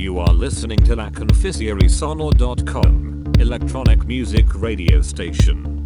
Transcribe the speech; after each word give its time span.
You 0.00 0.18
are 0.18 0.32
listening 0.32 0.78
to 0.84 0.96
La 0.96 1.10
electronic 3.38 4.06
music 4.06 4.46
radio 4.54 5.02
station. 5.02 5.79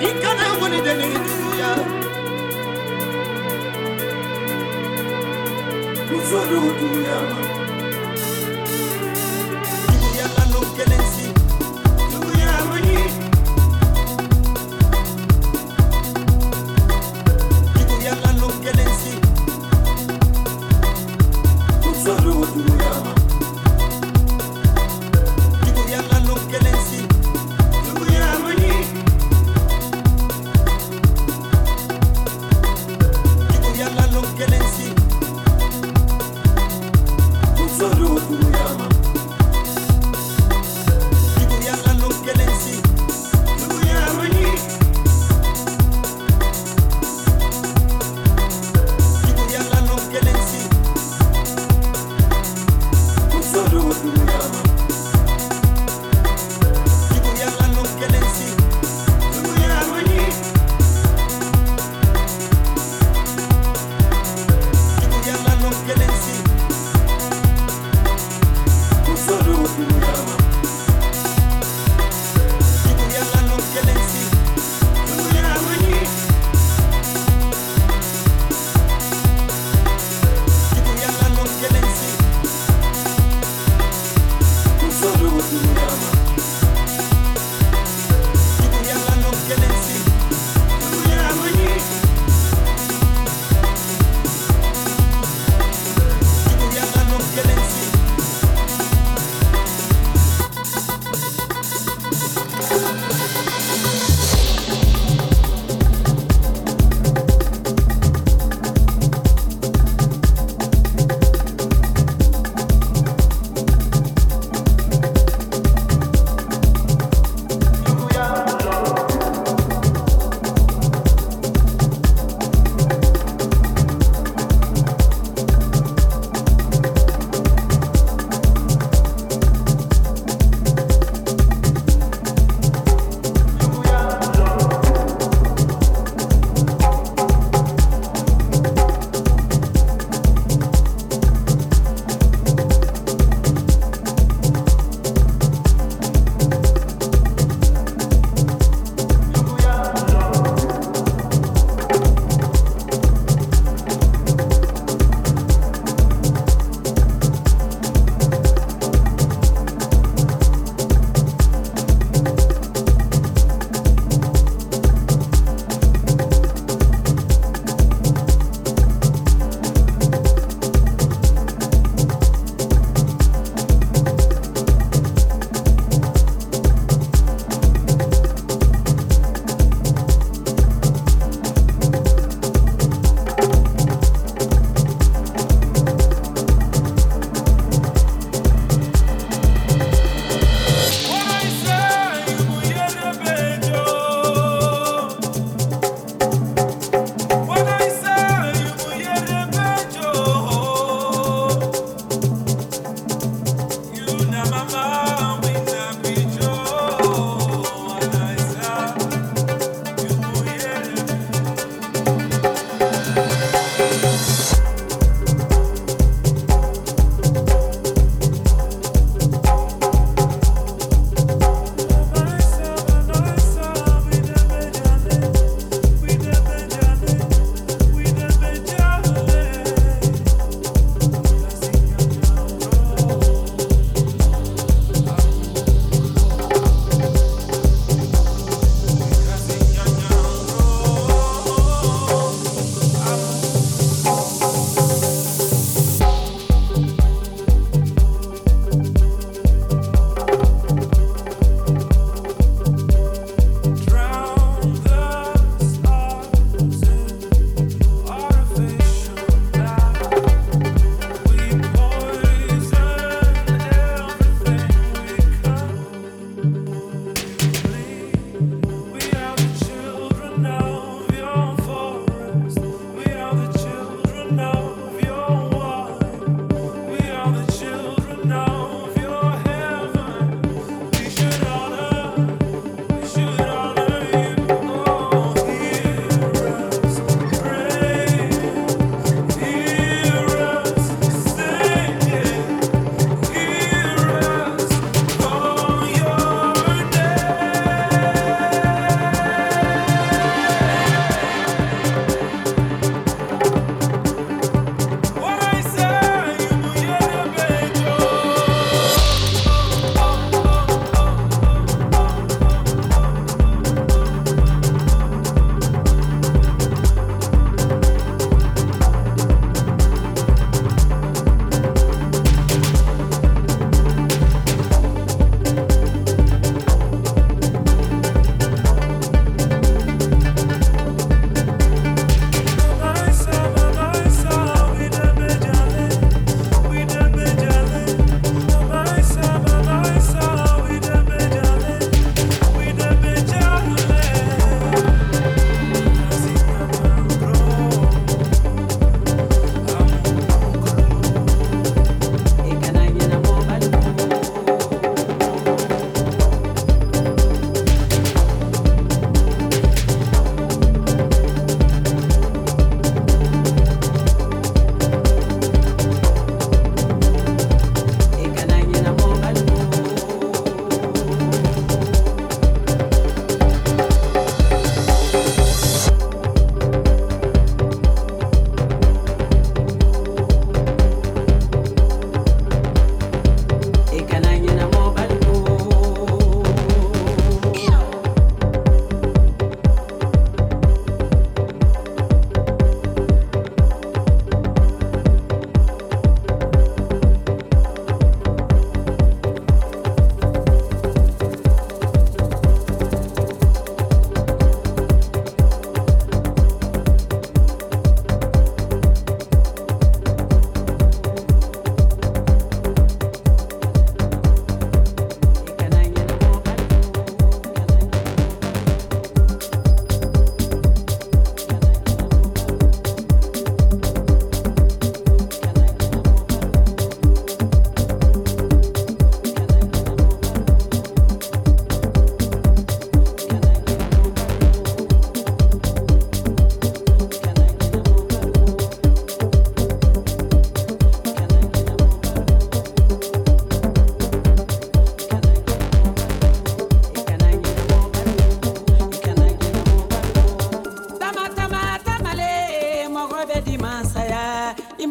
I 0.00 0.10
kana 0.22 0.48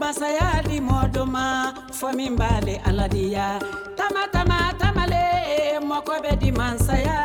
masaya 0.07 0.63
di 0.63 0.77
mɔdɔ 0.89 1.23
ma 1.35 1.45
fɔ 1.97 2.07
min 2.17 2.33
b'ale 2.39 2.75
aladiya 2.87 3.47
tama 3.97 4.23
tama 4.33 4.57
tamale 4.79 5.23
mɔkɔ 5.89 6.15
bɛ 6.23 6.31
di 6.41 6.49
masaya. 6.59 7.19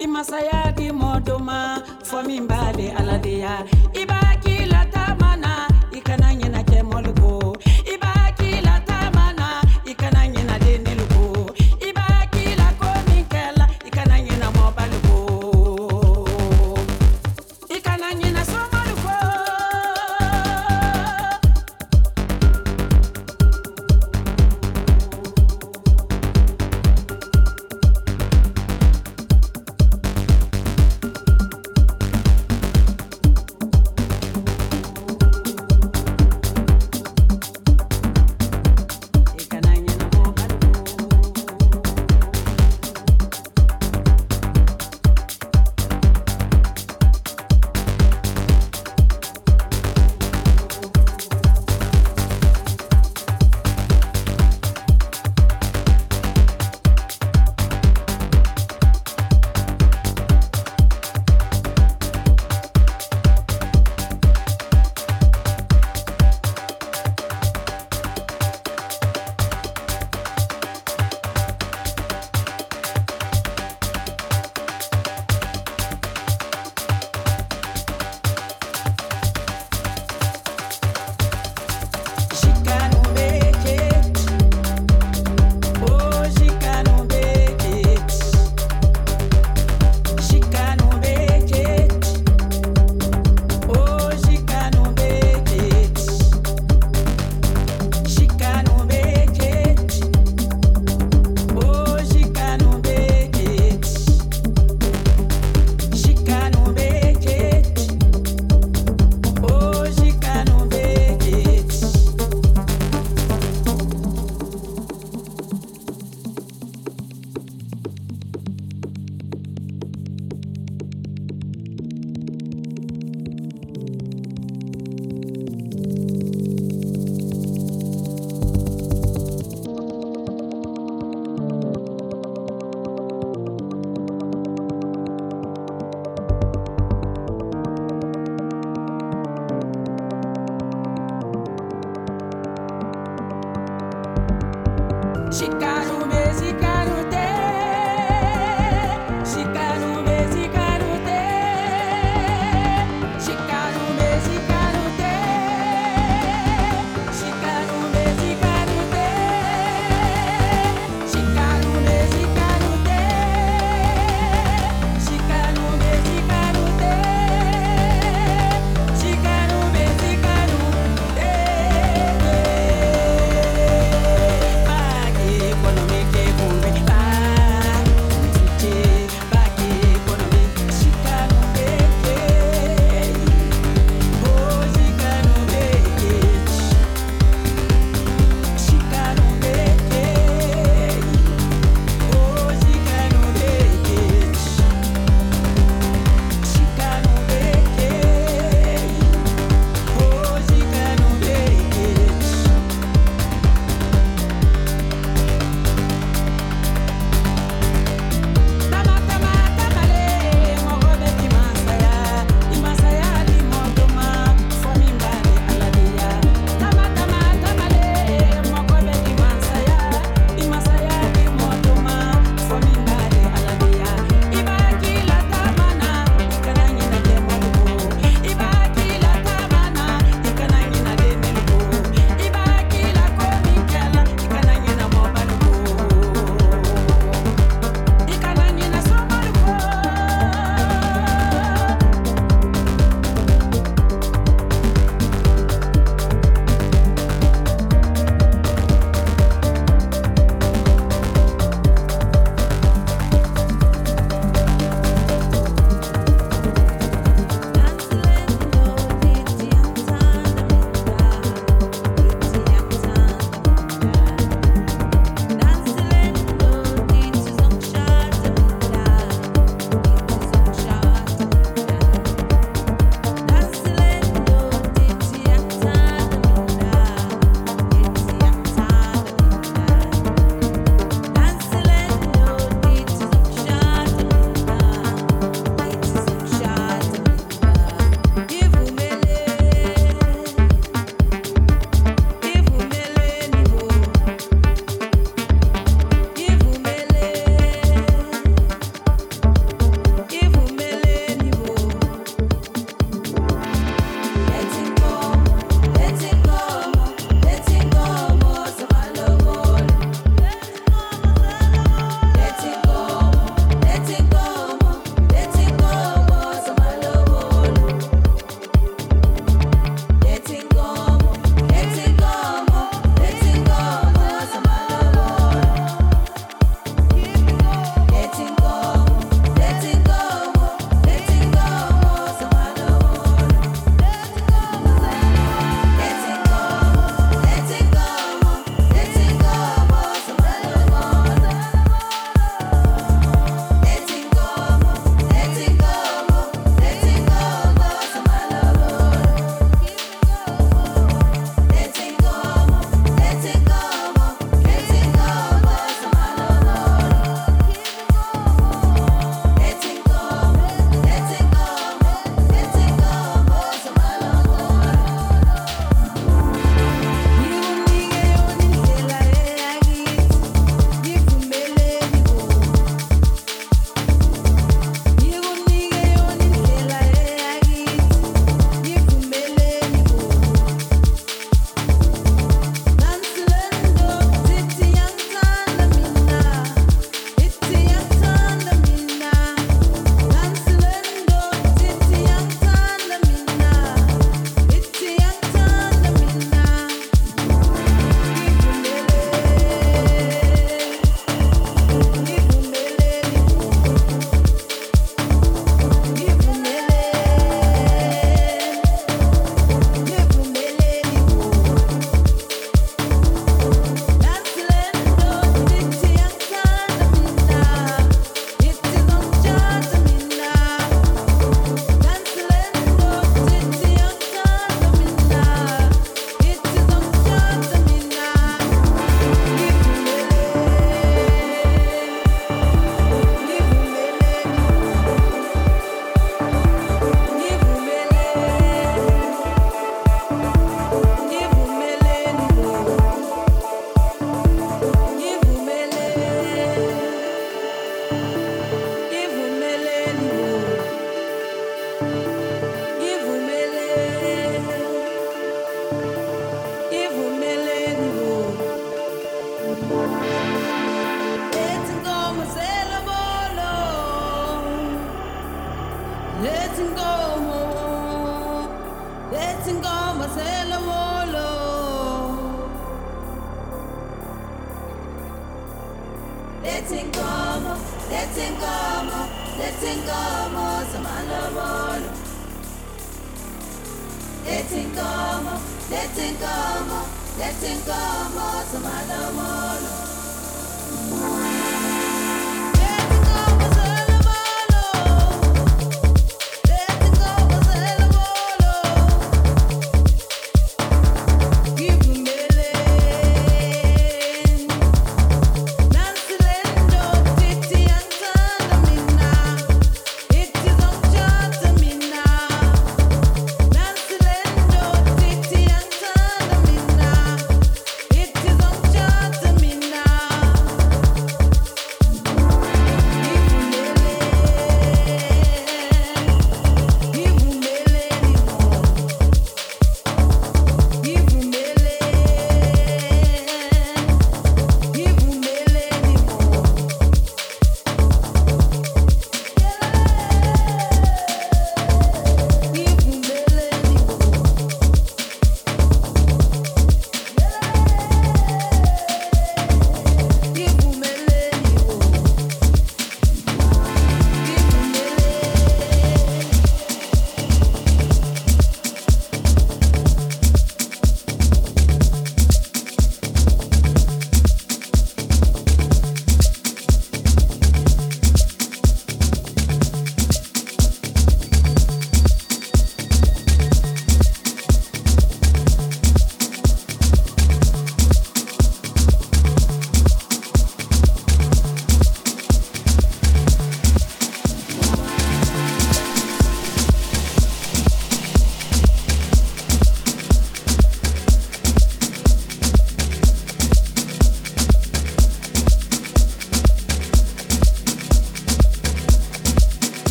I 0.00 0.06
masaya 0.06 0.60
di 0.76 0.86
mɔdɔ 1.00 1.36
fɔ 2.08 2.18
min 2.26 2.48
b'ale 2.48 2.86
aladiya 3.00 3.54
i 4.00 4.02
b'a 4.10 4.20
k'i 4.42 4.64
la 4.72 4.82
taama 4.94 5.30
na 5.44 5.52
i 5.92 6.00
kana 6.00 6.28
ɲinɛ 6.40 6.61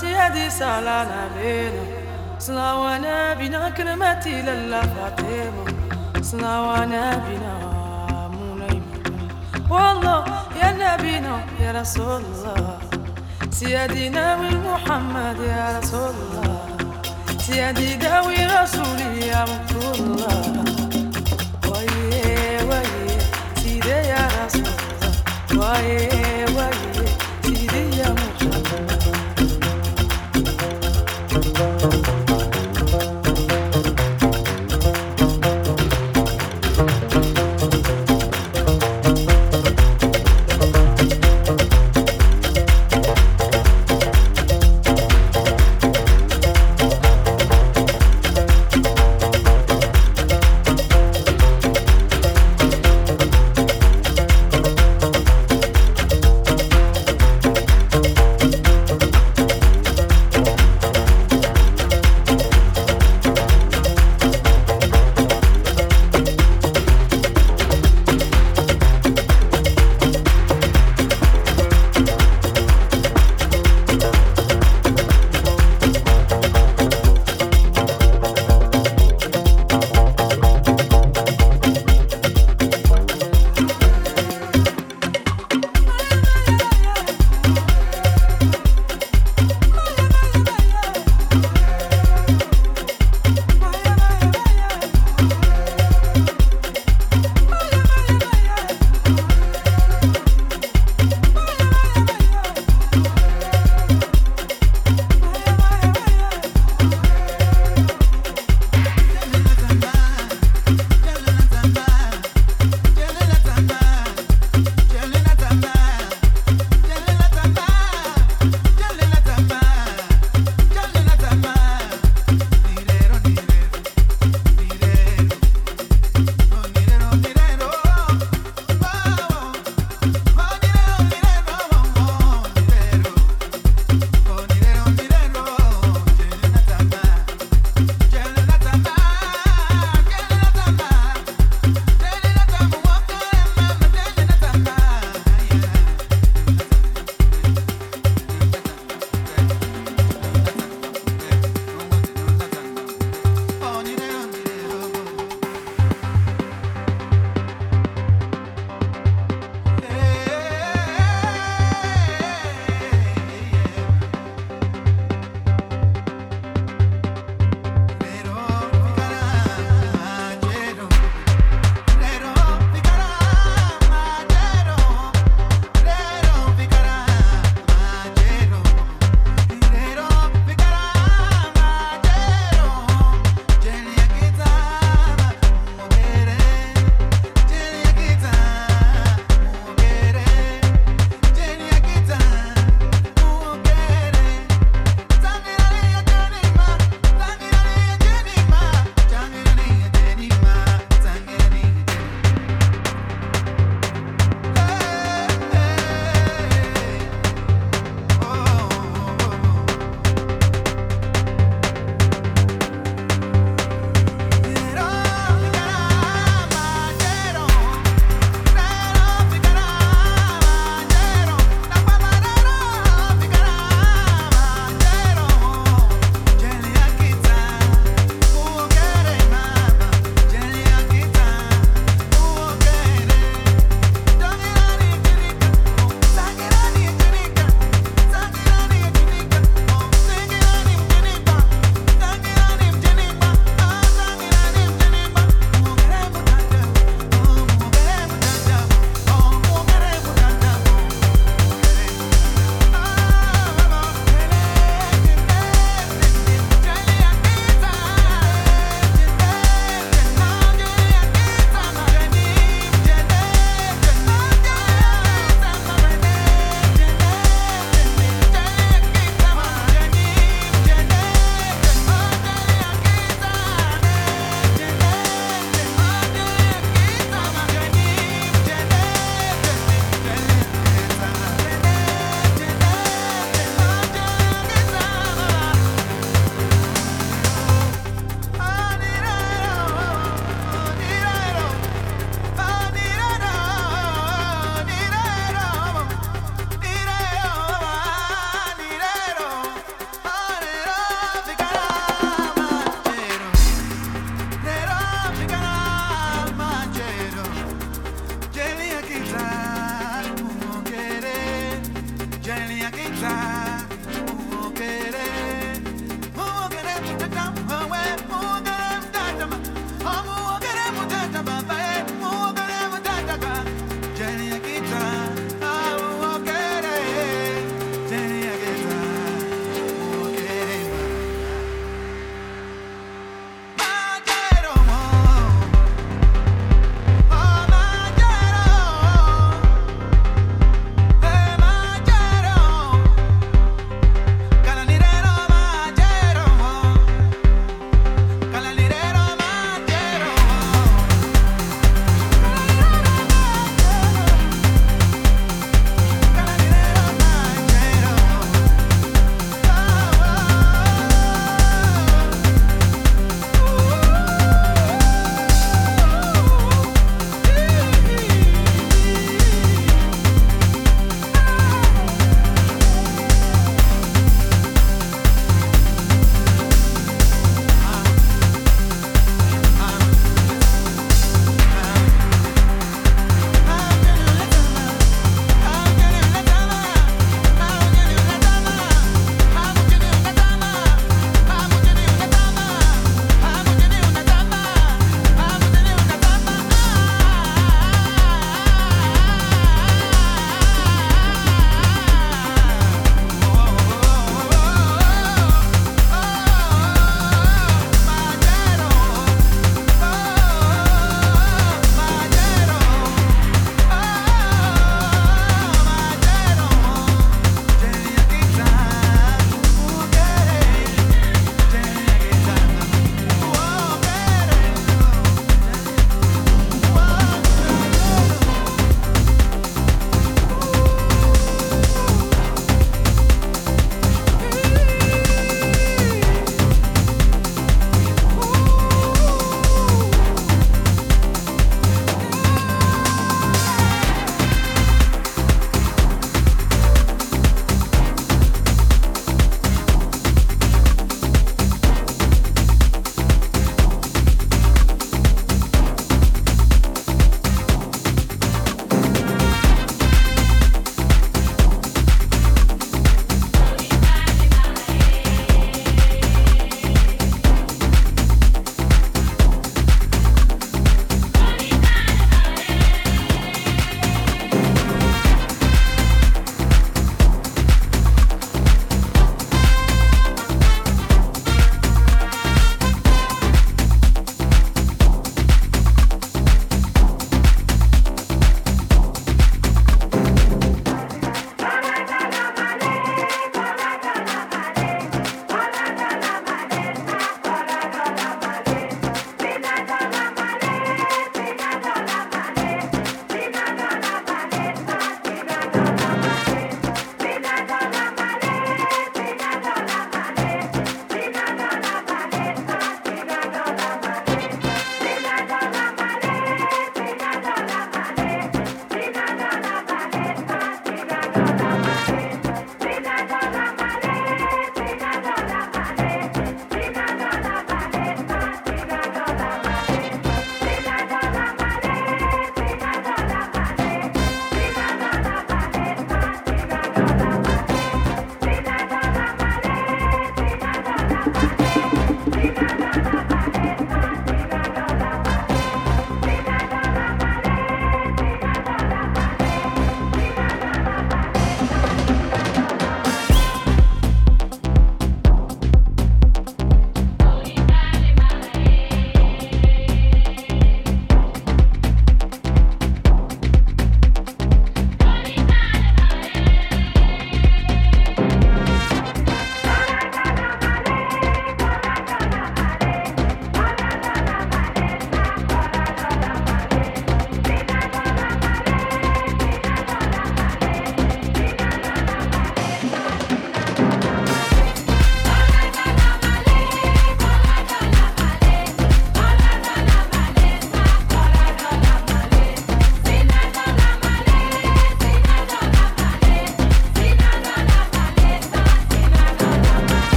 سيادي 0.00 0.50
سالانا 0.50 1.28
بينا 1.34 1.84
صلاوانا 2.38 3.34
بنا 3.34 3.68
كلمتي 3.70 4.42
للا 4.42 4.82
فاطمة. 4.82 5.64
مولاي 8.34 8.82
والله 9.70 10.24
يا 10.60 10.70
نبينا 10.80 11.34
يا 11.60 11.70
رسول 11.80 12.22
الله. 12.22 12.78
سيادنا 13.50 14.36
محمد 14.36 15.38
يا 15.40 15.78
رسول 15.78 16.14
الله. 16.22 16.58
سيادي 17.46 17.94
داوي 17.94 18.46
رسولي 18.46 19.26
يا 19.26 19.42
رسول 19.42 19.94
الله. 20.06 20.37